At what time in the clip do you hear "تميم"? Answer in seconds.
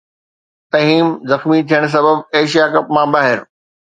0.71-1.07